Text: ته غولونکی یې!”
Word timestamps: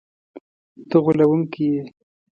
ته 0.89 0.97
غولونکی 1.03 1.65
یې!” 1.73 1.81